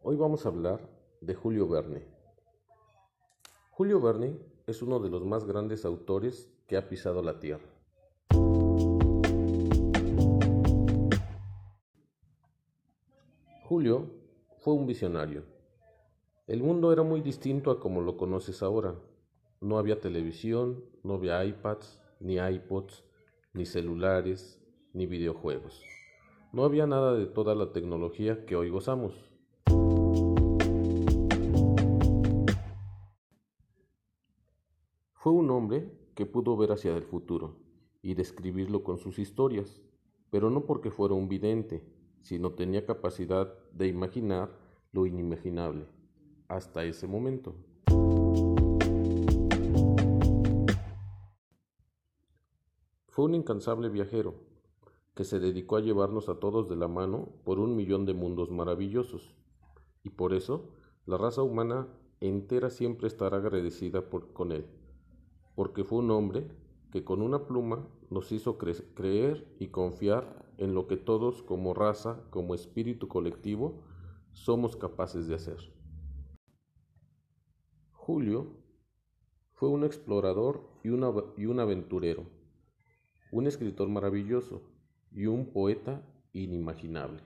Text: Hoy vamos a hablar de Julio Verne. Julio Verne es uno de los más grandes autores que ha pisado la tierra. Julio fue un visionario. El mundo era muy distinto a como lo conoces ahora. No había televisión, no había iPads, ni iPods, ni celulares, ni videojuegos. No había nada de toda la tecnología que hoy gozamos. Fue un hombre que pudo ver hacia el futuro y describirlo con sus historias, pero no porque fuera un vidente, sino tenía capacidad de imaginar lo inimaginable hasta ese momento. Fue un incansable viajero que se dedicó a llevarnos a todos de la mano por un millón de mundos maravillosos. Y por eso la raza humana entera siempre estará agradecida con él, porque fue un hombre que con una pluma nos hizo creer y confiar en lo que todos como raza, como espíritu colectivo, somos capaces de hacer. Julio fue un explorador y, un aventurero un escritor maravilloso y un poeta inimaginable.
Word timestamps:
Hoy 0.00 0.14
vamos 0.14 0.46
a 0.46 0.50
hablar 0.50 0.88
de 1.20 1.34
Julio 1.34 1.66
Verne. 1.66 2.06
Julio 3.70 4.00
Verne 4.00 4.38
es 4.68 4.80
uno 4.80 5.00
de 5.00 5.10
los 5.10 5.24
más 5.24 5.44
grandes 5.44 5.84
autores 5.84 6.48
que 6.68 6.76
ha 6.76 6.88
pisado 6.88 7.20
la 7.20 7.40
tierra. 7.40 7.66
Julio 13.64 14.06
fue 14.58 14.74
un 14.74 14.86
visionario. 14.86 15.42
El 16.46 16.62
mundo 16.62 16.92
era 16.92 17.02
muy 17.02 17.20
distinto 17.20 17.72
a 17.72 17.80
como 17.80 18.00
lo 18.00 18.16
conoces 18.16 18.62
ahora. 18.62 18.94
No 19.60 19.78
había 19.78 20.00
televisión, 20.00 20.84
no 21.02 21.14
había 21.14 21.44
iPads, 21.44 22.00
ni 22.20 22.36
iPods, 22.36 23.04
ni 23.52 23.66
celulares, 23.66 24.62
ni 24.92 25.06
videojuegos. 25.06 25.82
No 26.52 26.62
había 26.64 26.86
nada 26.86 27.14
de 27.14 27.26
toda 27.26 27.56
la 27.56 27.72
tecnología 27.72 28.46
que 28.46 28.54
hoy 28.54 28.70
gozamos. 28.70 29.28
Fue 35.20 35.32
un 35.32 35.50
hombre 35.50 35.90
que 36.14 36.26
pudo 36.26 36.56
ver 36.56 36.70
hacia 36.70 36.96
el 36.96 37.02
futuro 37.02 37.56
y 38.02 38.14
describirlo 38.14 38.84
con 38.84 38.98
sus 38.98 39.18
historias, 39.18 39.82
pero 40.30 40.48
no 40.48 40.64
porque 40.64 40.92
fuera 40.92 41.14
un 41.14 41.28
vidente, 41.28 41.82
sino 42.20 42.52
tenía 42.52 42.86
capacidad 42.86 43.52
de 43.72 43.88
imaginar 43.88 44.48
lo 44.92 45.06
inimaginable 45.06 45.88
hasta 46.46 46.84
ese 46.84 47.08
momento. 47.08 47.56
Fue 53.08 53.24
un 53.24 53.34
incansable 53.34 53.88
viajero 53.88 54.36
que 55.16 55.24
se 55.24 55.40
dedicó 55.40 55.78
a 55.78 55.80
llevarnos 55.80 56.28
a 56.28 56.38
todos 56.38 56.68
de 56.68 56.76
la 56.76 56.86
mano 56.86 57.28
por 57.42 57.58
un 57.58 57.74
millón 57.74 58.06
de 58.06 58.14
mundos 58.14 58.52
maravillosos. 58.52 59.34
Y 60.04 60.10
por 60.10 60.32
eso 60.32 60.68
la 61.06 61.18
raza 61.18 61.42
humana 61.42 61.88
entera 62.20 62.70
siempre 62.70 63.08
estará 63.08 63.38
agradecida 63.38 64.04
con 64.08 64.52
él, 64.52 64.64
porque 65.58 65.82
fue 65.82 65.98
un 65.98 66.12
hombre 66.12 66.46
que 66.92 67.02
con 67.02 67.20
una 67.20 67.48
pluma 67.48 67.84
nos 68.10 68.30
hizo 68.30 68.58
creer 68.58 69.56
y 69.58 69.70
confiar 69.70 70.46
en 70.56 70.72
lo 70.72 70.86
que 70.86 70.96
todos 70.96 71.42
como 71.42 71.74
raza, 71.74 72.22
como 72.30 72.54
espíritu 72.54 73.08
colectivo, 73.08 73.82
somos 74.30 74.76
capaces 74.76 75.26
de 75.26 75.34
hacer. 75.34 75.58
Julio 77.90 78.52
fue 79.50 79.68
un 79.68 79.82
explorador 79.82 80.62
y, 80.84 80.90
un 80.90 81.58
aventurero 81.58 82.22
un 83.32 83.48
escritor 83.48 83.88
maravilloso 83.88 84.62
y 85.10 85.26
un 85.26 85.52
poeta 85.52 86.06
inimaginable. 86.34 87.20